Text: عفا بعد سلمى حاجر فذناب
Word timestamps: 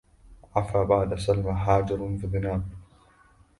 عفا 0.55 0.83
بعد 0.83 1.15
سلمى 1.15 1.53
حاجر 1.53 1.97
فذناب 2.17 2.63